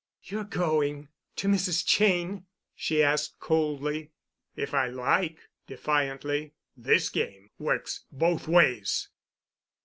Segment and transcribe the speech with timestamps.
[0.23, 1.85] "You're going—to Mrs.
[1.87, 4.09] Cheyne?" she asked coldly.
[4.55, 6.53] "If I like," defiantly.
[6.75, 9.09] "This game works both ways."